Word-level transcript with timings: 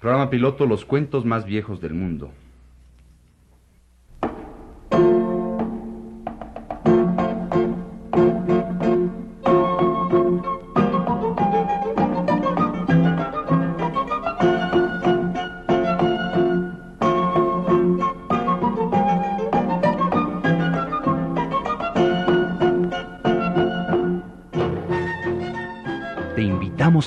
Programa 0.00 0.30
piloto 0.30 0.64
Los 0.64 0.86
cuentos 0.86 1.26
más 1.26 1.44
viejos 1.44 1.82
del 1.82 1.92
mundo. 1.92 2.32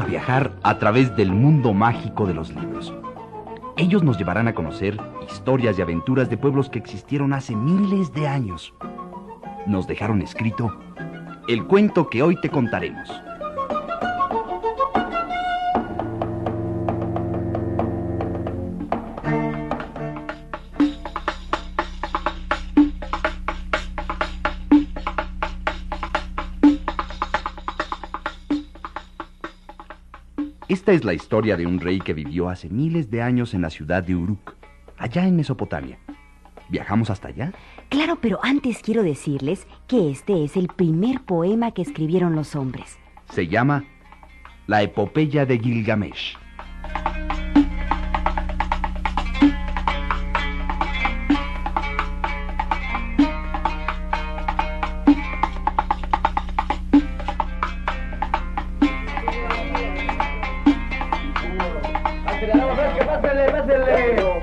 A 0.00 0.06
viajar 0.06 0.56
a 0.62 0.78
través 0.78 1.14
del 1.16 1.32
mundo 1.32 1.74
mágico 1.74 2.26
de 2.26 2.32
los 2.32 2.48
libros. 2.54 2.94
Ellos 3.76 4.02
nos 4.02 4.16
llevarán 4.16 4.48
a 4.48 4.54
conocer 4.54 4.98
historias 5.30 5.78
y 5.78 5.82
aventuras 5.82 6.30
de 6.30 6.38
pueblos 6.38 6.70
que 6.70 6.78
existieron 6.78 7.34
hace 7.34 7.54
miles 7.54 8.10
de 8.14 8.26
años. 8.26 8.72
Nos 9.66 9.86
dejaron 9.86 10.22
escrito 10.22 10.74
el 11.46 11.66
cuento 11.66 12.08
que 12.08 12.22
hoy 12.22 12.40
te 12.40 12.48
contaremos. 12.48 13.10
Esta 30.82 30.94
es 30.94 31.04
la 31.04 31.14
historia 31.14 31.56
de 31.56 31.64
un 31.64 31.78
rey 31.78 32.00
que 32.00 32.12
vivió 32.12 32.48
hace 32.48 32.68
miles 32.68 33.08
de 33.08 33.22
años 33.22 33.54
en 33.54 33.62
la 33.62 33.70
ciudad 33.70 34.02
de 34.02 34.16
Uruk, 34.16 34.56
allá 34.98 35.24
en 35.28 35.36
Mesopotamia. 35.36 35.96
¿Viajamos 36.70 37.08
hasta 37.08 37.28
allá? 37.28 37.52
Claro, 37.88 38.18
pero 38.20 38.40
antes 38.42 38.80
quiero 38.82 39.04
decirles 39.04 39.68
que 39.86 40.10
este 40.10 40.42
es 40.42 40.56
el 40.56 40.66
primer 40.66 41.20
poema 41.20 41.70
que 41.70 41.82
escribieron 41.82 42.34
los 42.34 42.56
hombres. 42.56 42.98
Se 43.30 43.46
llama 43.46 43.84
La 44.66 44.82
epopeya 44.82 45.46
de 45.46 45.60
Gilgamesh. 45.60 46.36
Pásale, 63.32 63.50
pásale. 63.50 64.42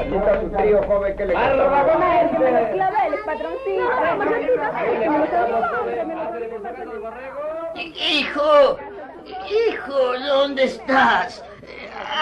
Aquí 0.00 0.14
está 0.14 0.40
su 0.40 0.48
tío 0.56 0.82
joven 0.84 1.16
que 1.18 1.26
le 1.26 1.34
claveles, 1.34 3.20
patroncito. 3.26 3.84
Hijo, 7.74 8.78
hijo, 9.68 10.18
¿dónde 10.26 10.64
estás? 10.64 11.44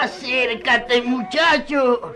Acércate, 0.01 1.01
muchacho. 1.01 2.13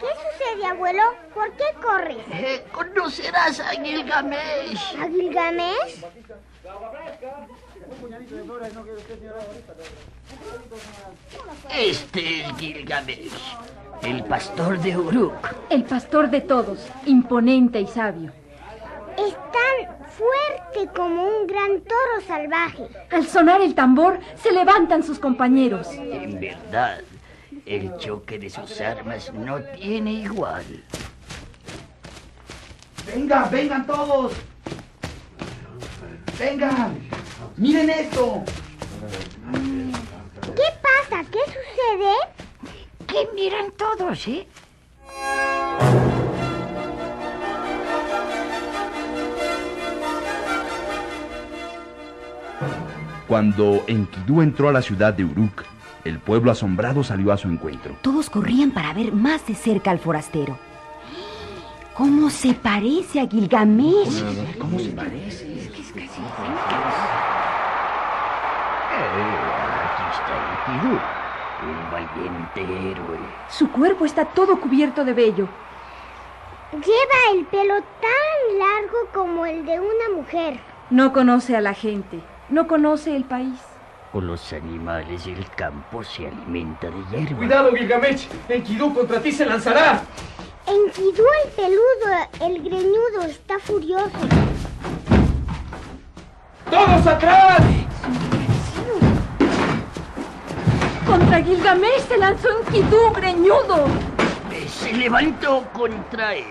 ¿Qué 0.00 0.06
sucede, 0.06 0.66
abuelo? 0.66 1.02
¿Por 1.34 1.52
qué 1.52 1.66
corres? 1.80 2.18
Eh, 2.32 2.64
conocerás 2.72 3.60
a 3.60 3.70
Gilgamesh. 3.70 4.96
¿A 5.00 5.08
Gilgamesh? 5.08 6.04
Este 11.70 12.40
es 12.40 12.56
Gilgamesh, 12.56 13.56
el 14.02 14.24
pastor 14.24 14.78
de 14.80 14.96
Uruk. 14.96 15.34
El 15.68 15.84
pastor 15.84 16.30
de 16.30 16.40
todos, 16.40 16.86
imponente 17.04 17.80
y 17.80 17.86
sabio. 17.86 18.32
Es 19.18 19.34
tan 19.34 20.08
fuerte 20.08 20.94
como 20.94 21.24
un 21.24 21.46
gran 21.46 21.80
toro 21.80 22.26
salvaje. 22.26 22.88
Al 23.10 23.26
sonar 23.26 23.60
el 23.60 23.74
tambor, 23.74 24.18
se 24.42 24.52
levantan 24.52 25.02
sus 25.02 25.18
compañeros. 25.18 25.88
En 25.92 26.40
verdad, 26.40 27.00
el 27.66 27.96
choque 27.98 28.38
de 28.38 28.48
sus 28.48 28.80
armas 28.80 29.32
no 29.34 29.60
tiene 29.60 30.12
igual. 30.12 30.64
Vengan, 33.06 33.50
vengan 33.50 33.86
todos. 33.86 34.32
Vengan. 36.38 37.25
Miren 37.56 37.90
esto. 37.90 38.44
¿Qué 40.54 40.68
pasa? 40.82 41.24
¿Qué 41.30 41.38
sucede? 41.46 42.14
¿Qué 43.06 43.28
miran 43.34 43.72
todos, 43.72 44.28
eh? 44.28 44.46
Cuando 53.28 53.82
Enkidu 53.86 54.40
entró 54.40 54.68
a 54.68 54.72
la 54.72 54.82
ciudad 54.82 55.12
de 55.12 55.24
Uruk, 55.24 55.64
el 56.04 56.20
pueblo 56.20 56.52
asombrado 56.52 57.02
salió 57.02 57.32
a 57.32 57.36
su 57.36 57.48
encuentro. 57.48 57.96
Todos 58.02 58.30
corrían 58.30 58.70
para 58.70 58.92
ver 58.92 59.12
más 59.12 59.46
de 59.46 59.54
cerca 59.54 59.90
al 59.90 59.98
forastero. 59.98 60.56
¿Cómo 61.94 62.30
se 62.30 62.54
parece 62.54 63.20
a 63.20 63.26
Gilgamesh? 63.26 64.58
¿Cómo 64.58 64.78
se 64.78 64.90
parece? 64.90 65.46
Eh, 68.98 69.32
aquí 69.84 70.02
un 70.68 71.90
valiente 71.90 72.62
héroe. 72.90 73.18
Su 73.48 73.70
cuerpo 73.70 74.04
está 74.04 74.24
todo 74.24 74.60
cubierto 74.60 75.04
de 75.04 75.12
vello. 75.12 75.48
Lleva 76.72 77.32
el 77.32 77.46
pelo 77.46 77.74
tan 77.74 78.58
largo 78.58 78.98
como 79.12 79.46
el 79.46 79.64
de 79.64 79.78
una 79.78 80.16
mujer. 80.16 80.58
No 80.90 81.12
conoce 81.12 81.56
a 81.56 81.60
la 81.60 81.74
gente, 81.74 82.20
no 82.48 82.66
conoce 82.66 83.14
el 83.14 83.24
país. 83.24 83.60
Con 84.12 84.26
los 84.26 84.52
animales 84.52 85.26
del 85.26 85.48
campo 85.50 86.02
se 86.02 86.26
alimenta 86.26 86.88
de 86.88 87.04
hierba. 87.10 87.36
Cuidado, 87.36 87.72
Gilgamesh. 87.72 88.28
Enkidu 88.48 88.94
contra 88.94 89.20
ti 89.20 89.32
se 89.32 89.46
lanzará. 89.46 90.02
Enkidu 90.66 91.24
el 91.44 91.50
peludo, 91.52 92.16
el 92.40 92.62
greñudo, 92.62 93.22
está 93.22 93.58
furioso. 93.58 94.10
¡Todos 96.70 97.06
atrás! 97.06 97.75
Contra 101.16 101.42
Gilgamesh 101.42 102.08
se 102.08 102.18
lanzó 102.18 102.46
Enkidu, 102.58 103.10
greñudo. 103.14 103.86
Eh, 104.52 104.68
Se 104.68 104.92
levantó 104.92 105.64
contra 105.72 106.34
él. 106.34 106.44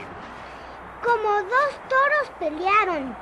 Como 1.03 1.30
dos 1.44 1.70
toros 1.88 2.31
pelearon. 2.40 3.16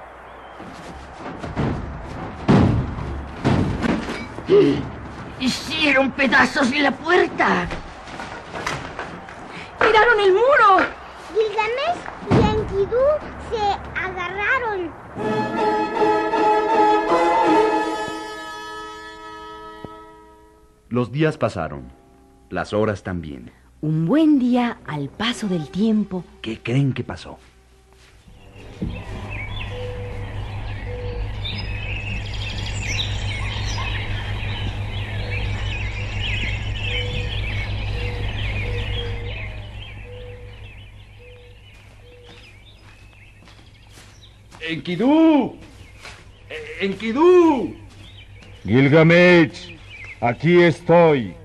Hicieron 5.42 6.12
pedazos 6.12 6.72
de 6.72 6.80
la 6.80 6.92
puerta. 6.92 7.68
¡Tiraron 9.82 10.20
el 10.22 10.32
muro! 10.32 10.78
Gilgamesh 11.34 12.00
y 12.32 12.36
Enkidu 12.56 13.04
se 13.52 13.60
agarraron. 14.00 15.83
Los 20.94 21.12
días 21.12 21.40
pasaron. 21.40 21.92
Las 22.52 22.72
horas 22.72 23.02
también. 23.02 23.50
Un 23.82 24.06
buen 24.06 24.38
día, 24.38 24.78
al 24.86 25.10
paso 25.10 25.48
del 25.48 25.68
tiempo, 25.70 26.24
¿Qué 26.40 26.60
creen 26.60 26.94
que 26.94 27.04
pasó? 27.04 27.40
¡Enkidu! 44.62 45.56
Eh, 46.52 46.86
¡Enkidu! 46.86 47.74
Gilgamesh, 48.64 49.73
aquí 50.24 50.62
estoy. 50.62 51.36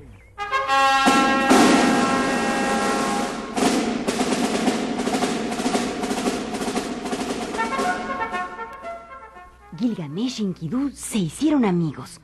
Gilgamesh 9.76 10.40
y 10.40 10.44
Enkidu 10.44 10.90
se 10.92 11.19
hicieron 11.19 11.64
amigos. 11.64 12.20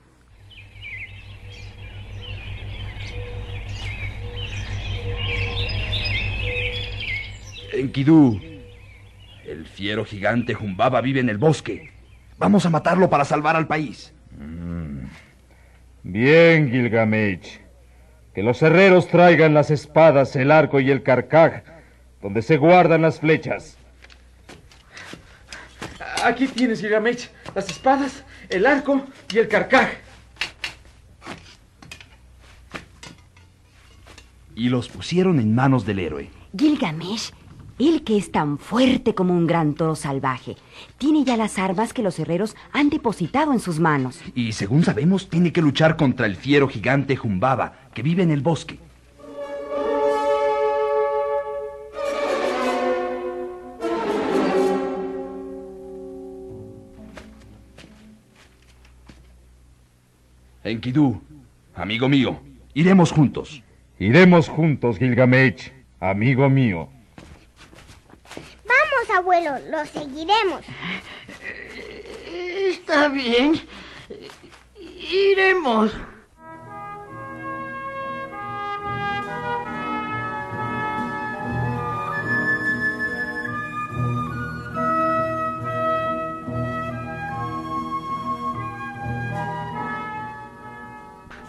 Enkidu, 7.73 8.41
el 9.45 9.67
fiero 9.67 10.05
gigante 10.05 10.55
Jumbaba 10.55 11.01
vive 11.01 11.21
en 11.21 11.29
el 11.29 11.39
bosque. 11.39 11.91
Vamos 12.39 12.67
a 12.67 12.71
matarlo 12.71 13.11
para 13.11 13.25
salvar 13.25 13.57
al 13.57 13.67
país. 13.67 14.13
Bien, 16.05 16.71
Gilgamesh. 16.71 17.61
Que 18.35 18.43
los 18.43 18.61
herreros 18.61 19.09
traigan 19.09 19.55
las 19.55 19.71
espadas, 19.71 20.37
el 20.37 20.51
arco 20.51 20.79
y 20.79 20.91
el 20.91 21.03
carcaj, 21.03 21.63
donde 22.21 22.43
se 22.43 22.59
guardan 22.59 23.01
las 23.01 23.21
flechas. 23.21 23.79
Aquí 26.23 26.47
tienes, 26.47 26.81
Gilgamesh, 26.81 27.31
las 27.55 27.71
espadas, 27.71 28.23
el 28.51 28.67
arco 28.67 29.03
y 29.33 29.39
el 29.39 29.49
carcaj. 29.49 29.89
Y 34.55 34.69
los 34.69 34.91
pusieron 34.91 35.41
en 35.41 35.55
manos 35.55 35.87
del 35.87 36.01
héroe. 36.01 36.29
Gilgamesh, 36.57 37.33
él 37.79 38.03
que 38.05 38.17
es 38.17 38.31
tan 38.31 38.59
fuerte 38.59 39.15
como 39.15 39.35
un 39.35 39.47
gran 39.47 39.75
toro 39.75 39.97
salvaje, 39.97 40.57
tiene 40.99 41.25
ya 41.25 41.37
las 41.37 41.59
armas 41.59 41.93
que 41.93 42.03
los 42.03 42.19
herreros 42.19 42.57
han 42.73 42.91
depositado 42.91 43.53
en 43.53 43.61
sus 43.61 43.81
manos. 43.81 44.21
Y 44.35 44.53
según 44.53 44.85
sabemos, 44.85 45.29
tiene 45.29 45.53
que 45.53 45.63
luchar 45.63 45.97
contra 45.97 46.27
el 46.27 46.37
fiero 46.37 46.69
gigante 46.69 47.17
Jumbaba, 47.17 47.75
que 47.93 48.03
vive 48.03 48.23
en 48.23 48.31
el 48.31 48.41
bosque. 48.41 48.79
Enkidu, 60.65 61.21
amigo 61.75 62.09
mío, 62.09 62.41
iremos 62.73 63.13
juntos. 63.13 63.63
Iremos 63.99 64.49
juntos, 64.49 64.99
Gilgamesh, 64.99 65.73
amigo 66.01 66.49
mío. 66.49 66.89
Abuelo, 69.17 69.59
lo 69.71 69.87
seguiremos. 69.87 70.65
Está 72.33 73.09
bien. 73.09 73.61
Iremos. 74.79 75.93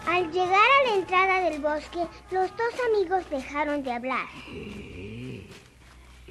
Al 0.06 0.30
llegar 0.30 0.54
a 0.54 0.88
la 0.88 0.94
entrada 0.94 1.50
del 1.50 1.60
bosque, 1.60 2.06
los 2.30 2.50
dos 2.56 2.74
amigos 2.90 3.28
dejaron 3.28 3.82
de 3.82 3.92
hablar. 3.92 4.26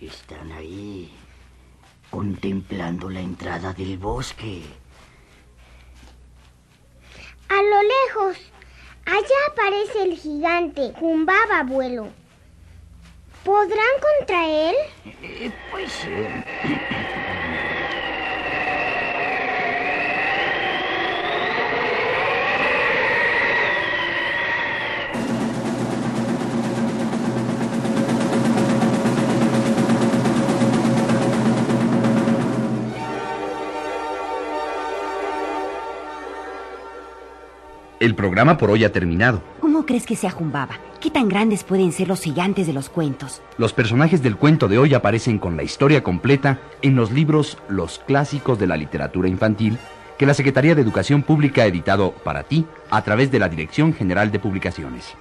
Están 0.02 0.52
ahí, 0.52 1.12
contemplando 2.16 3.10
la 3.10 3.20
entrada 3.20 3.74
del 3.74 3.98
bosque. 3.98 4.62
A 7.50 7.56
lo 7.56 7.80
lejos, 7.84 8.38
allá 9.06 9.40
aparece 9.52 10.04
el 10.04 10.16
gigante, 10.16 10.94
Jumbaba, 10.98 11.60
abuelo. 11.60 12.08
¿Podrán 13.44 13.96
contra 14.18 14.48
él? 14.48 14.76
Eh, 15.22 15.52
pues 15.70 16.06
eh, 16.06 16.46
El 38.06 38.14
programa 38.14 38.56
por 38.56 38.70
hoy 38.70 38.84
ha 38.84 38.92
terminado. 38.92 39.42
¿Cómo 39.60 39.88
crees 39.88 40.06
que 40.06 40.16
se 40.16 40.28
ajumbaba? 40.28 40.76
¿Qué 41.02 41.10
tan 41.10 41.28
grandes 41.28 41.64
pueden 41.64 41.92
ser 41.92 42.08
los 42.08 42.22
gigantes 42.22 42.68
de 42.68 42.74
los 42.74 42.88
cuentos? 42.88 43.42
Los 43.58 43.74
personajes 43.74 44.22
del 44.22 44.36
cuento 44.36 44.68
de 44.68 44.78
hoy 44.78 44.94
aparecen 44.94 45.40
con 45.40 45.58
la 45.58 45.64
historia 45.64 46.04
completa 46.04 46.60
en 46.84 46.96
los 46.96 47.10
libros 47.10 47.58
Los 47.68 47.98
Clásicos 47.98 48.60
de 48.60 48.68
la 48.68 48.78
Literatura 48.78 49.28
Infantil 49.28 49.80
que 50.20 50.28
la 50.28 50.36
Secretaría 50.36 50.76
de 50.76 50.84
Educación 50.84 51.24
Pública 51.24 51.64
ha 51.64 51.66
editado 51.66 52.12
para 52.12 52.44
ti 52.44 52.68
a 52.92 53.02
través 53.02 53.32
de 53.32 53.40
la 53.40 53.50
Dirección 53.50 53.92
General 53.92 54.32
de 54.32 54.38
Publicaciones. 54.38 55.16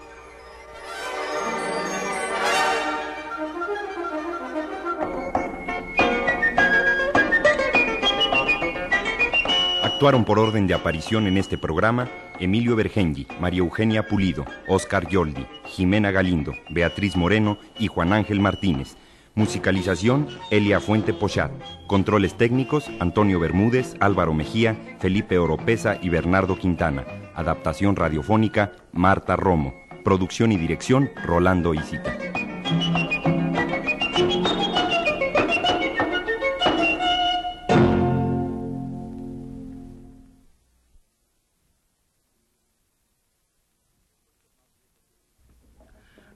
Actuaron 10.04 10.26
por 10.26 10.38
orden 10.38 10.66
de 10.66 10.74
aparición 10.74 11.26
en 11.26 11.38
este 11.38 11.56
programa 11.56 12.10
Emilio 12.38 12.76
Bergengi, 12.76 13.26
María 13.40 13.60
Eugenia 13.60 14.06
Pulido, 14.06 14.44
Oscar 14.68 15.08
Yoldi, 15.08 15.46
Jimena 15.64 16.10
Galindo, 16.10 16.52
Beatriz 16.68 17.16
Moreno 17.16 17.56
y 17.78 17.86
Juan 17.86 18.12
Ángel 18.12 18.38
Martínez. 18.38 18.98
Musicalización, 19.34 20.28
Elia 20.50 20.78
Fuente 20.78 21.14
Pochat. 21.14 21.52
Controles 21.86 22.36
técnicos, 22.36 22.90
Antonio 23.00 23.40
Bermúdez, 23.40 23.94
Álvaro 23.98 24.34
Mejía, 24.34 24.76
Felipe 25.00 25.38
Oropesa 25.38 25.96
y 26.02 26.10
Bernardo 26.10 26.58
Quintana. 26.58 27.06
Adaptación 27.34 27.96
radiofónica, 27.96 28.72
Marta 28.92 29.36
Romo. 29.36 29.72
Producción 30.04 30.52
y 30.52 30.58
dirección, 30.58 31.08
Rolando 31.24 31.72
Isita. 31.72 32.14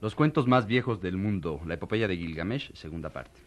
Los 0.09 0.15
cuentos 0.15 0.47
más 0.47 0.67
viejos 0.67 1.03
del 1.03 1.19
mundo, 1.19 1.61
la 1.67 1.75
epopeya 1.75 2.09
de 2.09 2.17
Gilgamesh, 2.17 2.73
segunda 2.73 3.11
parte. 3.11 3.43